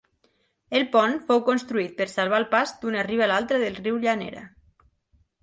[0.77, 4.45] El pont fou construït per salvar el pas d'una riba a l'altra del riu Llanera.